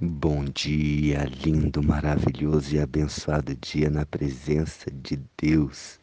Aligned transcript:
Bom 0.00 0.44
dia, 0.44 1.24
lindo, 1.24 1.82
maravilhoso 1.82 2.72
e 2.72 2.78
abençoado 2.78 3.52
dia 3.56 3.90
na 3.90 4.06
presença 4.06 4.88
de 4.92 5.18
Deus. 5.36 5.98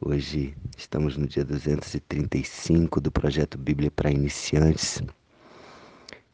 Hoje 0.00 0.56
estamos 0.74 1.18
no 1.18 1.26
dia 1.26 1.44
235 1.44 2.98
do 2.98 3.12
projeto 3.12 3.58
Bíblia 3.58 3.90
para 3.90 4.10
Iniciantes 4.10 5.02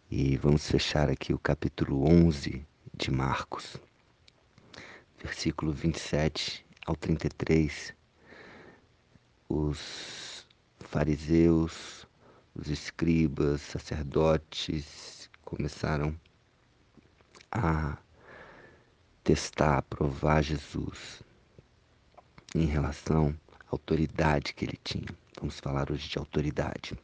e 0.09 0.37
vamos 0.37 0.71
fechar 0.71 1.11
aqui 1.11 1.35
o 1.35 1.39
capítulo 1.41 2.09
11 2.09 2.65
de 2.97 3.11
Marcos, 3.11 3.77
versículo 5.21 5.73
27 5.73 6.65
ao 6.87 6.95
33. 6.95 7.93
Os 9.49 10.47
fariseus, 10.79 12.07
os 12.55 12.69
escribas, 12.69 13.61
sacerdotes, 13.61 15.20
começaram 15.51 16.15
a 17.51 17.99
testar, 19.25 19.83
provar 19.83 20.43
Jesus 20.43 21.25
em 22.55 22.67
relação 22.67 23.35
à 23.59 23.73
autoridade 23.73 24.55
que 24.55 24.65
ele 24.65 24.79
tinha. 24.85 25.09
Vamos 25.41 25.59
falar 25.59 25.91
hoje 25.91 26.09
de 26.09 26.19
autoridade. 26.19 26.97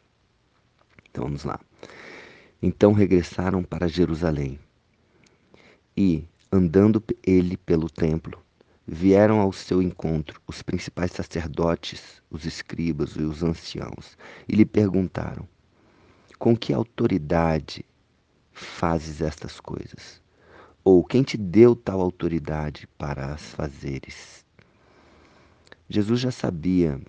Então 1.11 1.25
vamos 1.25 1.43
lá. 1.43 1.59
Então 2.62 2.93
regressaram 2.93 3.65
para 3.65 3.89
Jerusalém 3.89 4.61
e, 5.97 6.25
andando 6.53 7.03
ele 7.25 7.56
pelo 7.56 7.91
templo, 7.91 8.41
vieram 8.87 9.41
ao 9.41 9.53
seu 9.53 9.83
encontro 9.83 10.41
os 10.47 10.62
principais 10.62 11.11
sacerdotes, 11.11 12.23
os 12.31 12.45
escribas 12.45 13.17
e 13.17 13.23
os 13.23 13.42
anciãos 13.42 14.17
e 14.48 14.55
lhe 14.55 14.65
perguntaram: 14.65 15.48
Com 16.39 16.56
que 16.56 16.73
autoridade 16.73 17.84
fazes 18.56 19.20
estas 19.20 19.60
coisas? 19.60 20.23
Ou 20.83 21.05
quem 21.05 21.23
te 21.23 21.37
deu 21.37 21.77
tal 21.77 22.00
autoridade 22.00 22.89
para 22.97 23.34
as 23.34 23.42
fazeres? 23.42 24.44
Jesus 25.89 26.20
já 26.20 26.31
sabia 26.31 27.00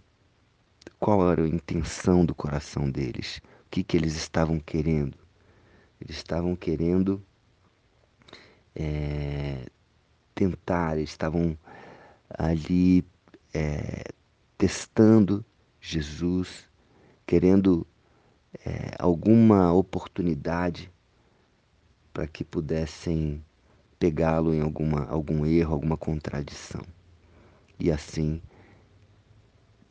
qual 1.00 1.32
era 1.32 1.44
a 1.44 1.48
intenção 1.48 2.26
do 2.26 2.36
coração 2.36 2.90
deles, 2.90 3.38
o 3.66 3.70
que, 3.72 3.84
que 3.84 3.96
eles 3.96 4.16
estavam 4.16 4.60
querendo. 4.60 5.18
Eles 6.02 6.18
estavam 6.18 6.56
querendo 6.56 7.24
é, 8.76 9.68
tentar, 10.36 10.98
eles 10.98 11.12
estavam 11.12 11.58
ali 12.30 13.06
é, 13.54 14.04
testando 14.58 15.46
Jesus, 15.80 16.70
querendo 17.26 17.88
é, 18.66 18.96
alguma 19.00 19.72
oportunidade 19.72 20.92
para 22.18 22.26
que 22.26 22.44
pudessem 22.44 23.46
pegá-lo 24.00 24.52
em 24.52 24.60
alguma, 24.60 25.06
algum 25.06 25.46
erro, 25.46 25.76
alguma 25.76 25.96
contradição 25.96 26.82
e 27.80 27.92
assim 27.92 28.42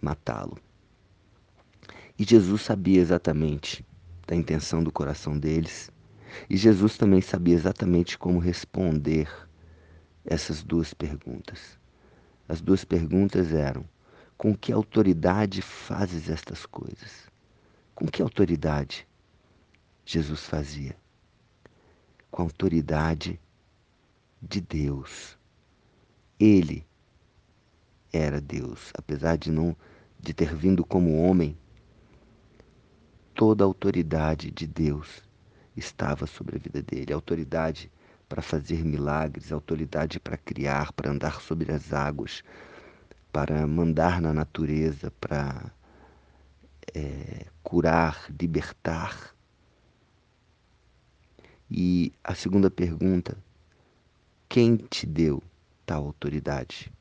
matá-lo. 0.01 0.59
E 2.19 2.25
Jesus 2.25 2.63
sabia 2.63 3.01
exatamente 3.01 3.87
da 4.27 4.35
intenção 4.35 4.83
do 4.83 4.91
coração 4.91 5.39
deles, 5.39 5.89
e 6.51 6.57
Jesus 6.57 6.99
também 6.99 7.21
sabia 7.21 7.55
exatamente 7.55 8.19
como 8.19 8.41
responder 8.41 9.31
essas 10.25 10.65
duas 10.65 10.93
perguntas. 10.93 11.79
As 12.49 12.61
duas 12.61 12.85
perguntas 12.85 13.53
eram: 13.53 13.85
com 14.37 14.53
que 14.53 14.73
autoridade 14.73 15.63
fazes 15.63 16.29
estas 16.29 16.67
coisas? 16.67 17.31
Com 17.95 18.09
que 18.09 18.21
autoridade 18.21 19.07
Jesus 20.05 20.41
fazia? 20.41 21.06
Com 22.37 22.43
a 22.43 22.45
autoridade 22.45 23.41
de 24.43 24.61
Deus. 24.61 25.39
Ele 26.39 26.87
era 28.13 28.43
Deus, 28.43 28.93
apesar 28.95 29.39
de 29.39 29.51
não 29.51 29.75
de 30.21 30.35
ter 30.35 30.55
vindo 30.55 30.85
como 30.85 31.17
homem, 31.17 31.57
toda 33.35 33.65
a 33.65 33.67
autoridade 33.67 34.51
de 34.51 34.67
Deus 34.67 35.23
estava 35.75 36.27
sobre 36.27 36.57
a 36.57 36.59
vida 36.59 36.83
dele, 36.83 37.11
autoridade 37.11 37.91
para 38.29 38.43
fazer 38.43 38.85
milagres, 38.85 39.51
autoridade 39.51 40.21
para 40.21 40.37
criar, 40.37 40.93
para 40.93 41.11
andar 41.11 41.41
sobre 41.41 41.73
as 41.73 41.95
águas, 41.95 42.45
para 43.33 43.67
mandar 43.67 44.21
na 44.21 44.35
natureza, 44.35 45.11
para 45.13 45.73
é, 46.95 47.47
curar, 47.63 48.27
libertar. 48.39 49.35
E 51.71 52.13
a 52.23 52.35
segunda 52.35 52.71
pergunta: 52.71 53.37
quem 54.49 54.77
te 54.77 55.07
deu 55.07 55.43
tal 55.85 56.07
autoridade 56.07 56.93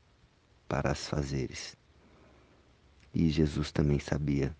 para 0.68 0.90
as 0.90 1.08
fazeres? 1.08 1.76
E 3.14 3.30
Jesus 3.30 3.70
também 3.70 3.98
sabia 3.98 4.54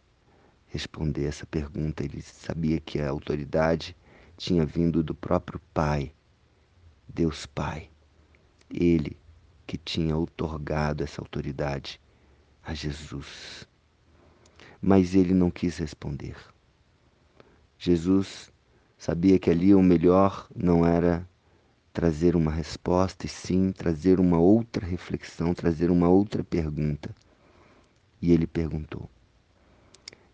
responder 0.68 1.24
essa 1.24 1.46
pergunta, 1.46 2.04
ele 2.04 2.22
sabia 2.22 2.78
que 2.80 3.00
a 3.00 3.10
autoridade 3.10 3.96
tinha 4.36 4.64
vindo 4.64 5.02
do 5.02 5.14
próprio 5.14 5.60
Pai, 5.72 6.12
Deus 7.08 7.46
Pai. 7.46 7.90
Ele 8.70 9.16
que 9.66 9.76
tinha 9.76 10.16
outorgado 10.16 11.02
essa 11.02 11.20
autoridade 11.20 12.00
a 12.62 12.74
Jesus. 12.74 13.66
Mas 14.80 15.14
ele 15.14 15.34
não 15.34 15.50
quis 15.50 15.78
responder. 15.78 16.36
Jesus 17.78 18.52
Sabia 18.98 19.38
que 19.38 19.50
ali 19.50 19.74
o 19.74 19.82
melhor 19.82 20.48
não 20.56 20.84
era 20.84 21.28
trazer 21.92 22.34
uma 22.34 22.50
resposta, 22.50 23.26
e 23.26 23.28
sim 23.28 23.70
trazer 23.70 24.18
uma 24.18 24.38
outra 24.38 24.86
reflexão, 24.86 25.54
trazer 25.54 25.90
uma 25.90 26.08
outra 26.08 26.42
pergunta. 26.42 27.14
E 28.20 28.32
ele 28.32 28.46
perguntou: 28.46 29.08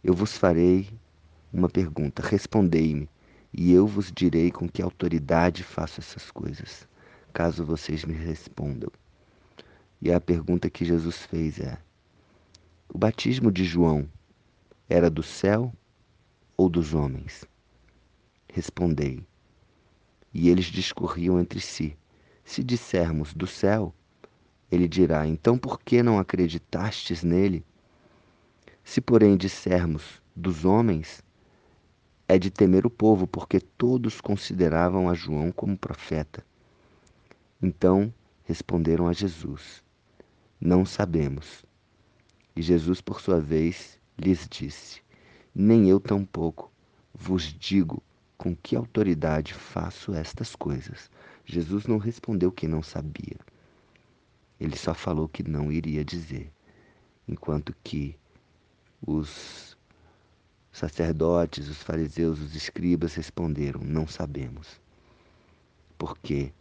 Eu 0.02 0.14
vos 0.14 0.36
farei 0.36 0.88
uma 1.52 1.68
pergunta, 1.68 2.22
respondei-me, 2.22 3.08
e 3.52 3.72
eu 3.72 3.86
vos 3.86 4.10
direi 4.10 4.50
com 4.50 4.68
que 4.68 4.80
autoridade 4.80 5.62
faço 5.62 6.00
essas 6.00 6.30
coisas, 6.30 6.88
caso 7.32 7.64
vocês 7.64 8.04
me 8.04 8.14
respondam. 8.14 8.90
E 10.00 10.10
a 10.10 10.20
pergunta 10.20 10.70
que 10.70 10.84
Jesus 10.84 11.18
fez 11.26 11.60
é: 11.60 11.78
O 12.88 12.96
batismo 12.96 13.52
de 13.52 13.64
João 13.64 14.08
era 14.88 15.10
do 15.10 15.22
céu 15.22 15.72
ou 16.56 16.68
dos 16.68 16.94
homens? 16.94 17.44
Respondei. 18.52 19.26
E 20.32 20.48
eles 20.48 20.66
discorriam 20.66 21.40
entre 21.40 21.60
si. 21.60 21.96
Se 22.44 22.62
dissermos 22.62 23.34
do 23.34 23.46
céu, 23.46 23.94
ele 24.70 24.86
dirá: 24.86 25.26
Então 25.26 25.58
por 25.58 25.80
que 25.80 26.02
não 26.02 26.18
acreditastes 26.18 27.22
nele? 27.22 27.64
Se, 28.84 29.00
porém, 29.00 29.36
dissermos 29.36 30.22
dos 30.34 30.64
homens, 30.64 31.22
é 32.28 32.38
de 32.38 32.50
temer 32.50 32.86
o 32.86 32.90
povo, 32.90 33.26
porque 33.26 33.60
todos 33.60 34.20
consideravam 34.20 35.08
a 35.08 35.14
João 35.14 35.50
como 35.50 35.76
profeta. 35.76 36.44
Então 37.60 38.12
responderam 38.44 39.08
a 39.08 39.12
Jesus: 39.12 39.82
Não 40.60 40.84
sabemos. 40.84 41.64
E 42.54 42.60
Jesus, 42.60 43.00
por 43.00 43.20
sua 43.20 43.40
vez, 43.40 43.98
lhes 44.18 44.46
disse: 44.48 45.00
Nem 45.54 45.88
eu 45.88 45.98
tampouco 45.98 46.70
vos 47.14 47.44
digo 47.44 48.02
com 48.42 48.56
que 48.56 48.74
autoridade 48.74 49.54
faço 49.54 50.12
estas 50.12 50.56
coisas? 50.56 51.08
Jesus 51.44 51.86
não 51.86 51.96
respondeu 51.96 52.50
que 52.50 52.66
não 52.66 52.82
sabia. 52.82 53.38
Ele 54.58 54.76
só 54.76 54.92
falou 54.92 55.28
que 55.28 55.48
não 55.48 55.70
iria 55.70 56.04
dizer. 56.04 56.50
Enquanto 57.28 57.72
que 57.84 58.18
os 59.06 59.78
sacerdotes, 60.72 61.68
os 61.68 61.84
fariseus, 61.84 62.40
os 62.40 62.56
escribas 62.56 63.14
responderam: 63.14 63.80
Não 63.80 64.08
sabemos. 64.08 64.80
Porque 65.96 66.52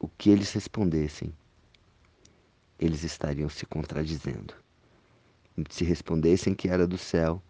o 0.00 0.08
que 0.08 0.28
eles 0.28 0.50
respondessem, 0.50 1.32
eles 2.80 3.04
estariam 3.04 3.48
se 3.48 3.64
contradizendo. 3.64 4.54
Se 5.70 5.84
respondessem 5.84 6.52
que 6.52 6.68
era 6.68 6.84
do 6.84 6.98
céu 6.98 7.40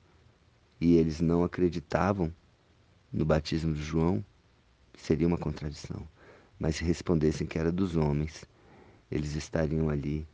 e 0.78 0.96
eles 0.96 1.22
não 1.22 1.42
acreditavam, 1.42 2.30
no 3.12 3.24
batismo 3.24 3.74
de 3.74 3.82
João, 3.82 4.24
seria 4.96 5.26
uma 5.26 5.36
contradição. 5.36 6.08
Mas 6.58 6.76
se 6.76 6.84
respondessem 6.84 7.46
que 7.46 7.58
era 7.58 7.70
dos 7.70 7.96
homens, 7.96 8.44
eles 9.10 9.34
estariam 9.34 9.90
ali 9.90 10.26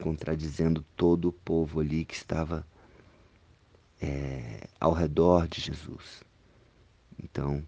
contradizendo 0.00 0.84
todo 0.96 1.28
o 1.28 1.32
povo 1.32 1.80
ali 1.80 2.04
que 2.04 2.14
estava 2.14 2.66
é, 4.00 4.66
ao 4.80 4.92
redor 4.92 5.46
de 5.48 5.60
Jesus. 5.60 6.22
Então, 7.22 7.62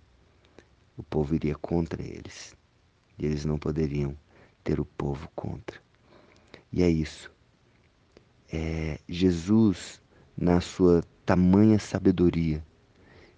o 0.96 1.02
povo 1.02 1.34
iria 1.34 1.54
contra 1.54 2.02
eles. 2.02 2.54
E 3.18 3.26
eles 3.26 3.44
não 3.44 3.58
poderiam 3.58 4.16
ter 4.62 4.80
o 4.80 4.84
povo 4.84 5.28
contra. 5.34 5.80
E 6.72 6.82
é 6.82 6.88
isso. 6.88 7.30
É, 8.50 9.00
Jesus, 9.08 10.00
na 10.36 10.60
sua 10.60 11.02
tamanha 11.26 11.78
sabedoria, 11.78 12.64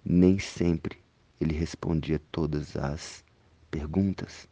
nem 0.05 0.39
sempre 0.39 1.00
ele 1.41 1.55
respondia 1.55 2.21
todas 2.31 2.77
as 2.77 3.25
perguntas. 3.71 4.47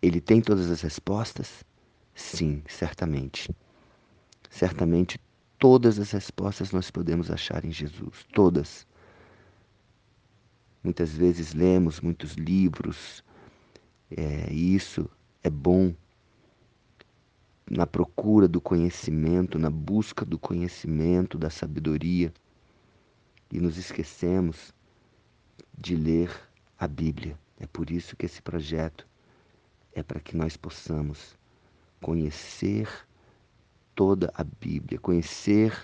Ele 0.00 0.18
tem 0.18 0.40
todas 0.40 0.70
as 0.70 0.80
respostas? 0.80 1.62
Sim, 2.14 2.62
certamente. 2.66 3.54
Certamente 4.48 5.20
todas 5.58 5.98
as 5.98 6.10
respostas 6.10 6.72
nós 6.72 6.90
podemos 6.90 7.30
achar 7.30 7.66
em 7.66 7.70
Jesus, 7.70 8.26
todas. 8.32 8.86
Muitas 10.82 11.12
vezes 11.12 11.52
lemos 11.52 12.00
muitos 12.00 12.32
livros, 12.32 13.22
é, 14.10 14.50
e 14.50 14.74
isso 14.74 15.10
é 15.42 15.50
bom 15.50 15.94
na 17.68 17.86
procura 17.86 18.48
do 18.48 18.60
conhecimento, 18.60 19.58
na 19.58 19.68
busca 19.68 20.24
do 20.24 20.38
conhecimento, 20.38 21.36
da 21.36 21.50
sabedoria, 21.50 22.32
e 23.52 23.60
nos 23.60 23.76
esquecemos 23.76 24.72
de 25.76 25.94
ler 25.94 26.30
a 26.78 26.86
Bíblia. 26.86 27.38
É 27.58 27.66
por 27.66 27.90
isso 27.90 28.16
que 28.16 28.26
esse 28.26 28.40
projeto 28.40 29.06
é 29.92 30.02
para 30.02 30.20
que 30.20 30.36
nós 30.36 30.56
possamos 30.56 31.36
conhecer 32.00 32.88
toda 33.94 34.30
a 34.34 34.44
Bíblia, 34.44 34.98
conhecer 34.98 35.74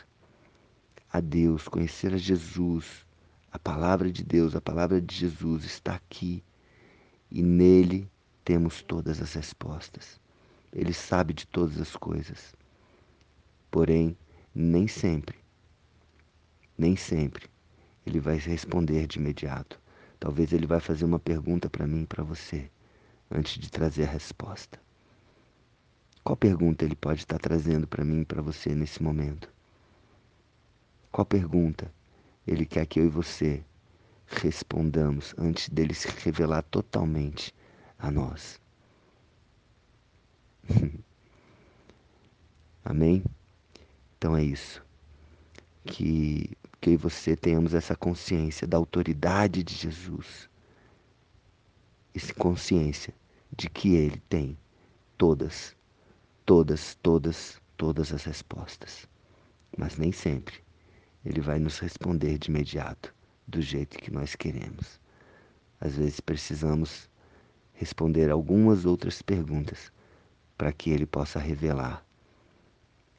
a 1.11 1.21
Deus, 1.21 1.69
conhecer 1.69 2.13
a 2.13 2.19
Jesus. 2.19 3.07
A 3.51 3.59
palavra 3.59 4.11
de 4.11 4.23
Deus, 4.23 4.55
a 4.55 4.61
palavra 4.61 5.01
de 5.01 5.15
Jesus 5.15 5.65
está 5.65 5.95
aqui 5.95 6.43
e 7.31 7.43
nele 7.43 8.11
temos 8.45 8.83
todas 8.83 9.21
as 9.21 9.35
respostas. 9.35 10.21
Ele 10.73 10.93
sabe 10.93 11.35
de 11.35 11.47
todas 11.47 11.81
as 11.81 11.97
coisas. 11.97 12.55
Porém, 13.71 14.17
nem 14.55 14.87
sempre, 14.87 15.39
nem 16.77 16.97
sempre 16.97 17.53
ele 18.05 18.21
vai 18.21 18.37
responder 18.37 19.07
de 19.07 19.19
imediato. 19.19 19.81
Talvez 20.23 20.53
ele 20.53 20.69
vai 20.69 20.79
fazer 20.79 21.05
uma 21.05 21.19
pergunta 21.19 21.69
para 21.69 21.85
mim 21.85 22.03
e 22.03 22.07
para 22.07 22.23
você 22.23 22.71
antes 23.29 23.59
de 23.59 23.69
trazer 23.69 24.05
a 24.05 24.09
resposta. 24.13 24.81
Qual 26.23 26.37
pergunta 26.37 26.85
ele 26.85 26.95
pode 26.95 27.23
estar 27.23 27.41
trazendo 27.41 27.89
para 27.89 28.05
mim 28.05 28.21
e 28.21 28.25
para 28.25 28.41
você 28.41 28.73
nesse 28.73 29.03
momento? 29.03 29.53
Qual 31.11 31.27
pergunta 31.27 31.93
ele 32.47 32.65
quer 32.65 32.87
que 32.87 33.01
eu 33.01 33.07
e 33.07 33.09
você 33.09 33.65
respondamos 34.29 35.35
antes 35.37 35.69
dele 35.69 35.93
se 35.93 36.07
revelar 36.07 36.63
totalmente 36.63 37.53
a 37.99 38.09
nós? 38.09 38.61
Amém? 42.85 43.25
Então 44.17 44.37
é 44.37 44.45
isso. 44.45 44.85
Que, 45.85 46.57
que 46.81 46.97
você 46.97 47.37
tenhamos 47.37 47.75
essa 47.75 47.97
consciência 47.97 48.67
da 48.67 48.77
autoridade 48.77 49.63
de 49.63 49.75
Jesus. 49.75 50.49
Essa 52.15 52.33
consciência 52.35 53.15
de 53.57 53.69
que 53.69 53.95
Ele 53.95 54.23
tem 54.29 54.57
todas, 55.19 55.77
todas, 56.47 56.97
todas, 57.03 57.61
todas 57.77 58.13
as 58.13 58.25
respostas. 58.25 59.07
Mas 59.77 59.97
nem 59.97 60.13
sempre 60.13 60.55
Ele 61.25 61.41
vai 61.41 61.59
nos 61.59 61.79
responder 61.79 62.39
de 62.39 62.51
imediato, 62.51 63.15
do 63.47 63.61
jeito 63.61 63.99
que 63.99 64.11
nós 64.11 64.35
queremos. 64.35 65.01
Às 65.81 65.97
vezes 65.97 66.21
precisamos 66.21 67.11
responder 67.73 68.31
algumas 68.31 68.85
outras 68.85 69.21
perguntas 69.21 69.93
para 70.57 70.73
que 70.73 70.91
Ele 70.91 71.07
possa 71.07 71.39
revelar 71.39 72.07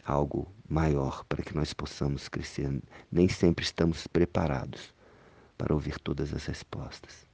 algo 0.05 0.51
maior 0.67 1.23
para 1.25 1.43
que 1.43 1.55
nós 1.55 1.73
possamos 1.73 2.27
crescer. 2.27 2.81
Nem 3.11 3.27
sempre 3.27 3.63
estamos 3.63 4.07
preparados 4.07 4.93
para 5.57 5.73
ouvir 5.73 5.99
todas 5.99 6.33
as 6.33 6.45
respostas. 6.45 7.27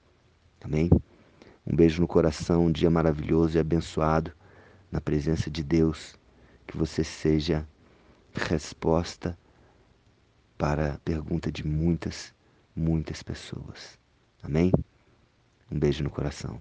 Amém? 0.61 0.89
Um 1.65 1.75
beijo 1.75 2.01
no 2.01 2.07
coração, 2.07 2.65
um 2.65 2.71
dia 2.71 2.89
maravilhoso 2.89 3.57
e 3.57 3.59
abençoado 3.59 4.31
na 4.91 4.99
presença 4.99 5.49
de 5.49 5.63
Deus. 5.63 6.15
Que 6.67 6.77
você 6.77 7.03
seja 7.03 7.67
resposta 8.33 9.37
para 10.57 10.93
a 10.93 10.97
pergunta 10.99 11.51
de 11.51 11.65
muitas, 11.65 12.33
muitas 12.75 13.23
pessoas. 13.23 13.97
Amém? 14.43 14.71
Um 15.71 15.79
beijo 15.79 16.03
no 16.03 16.09
coração. 16.09 16.59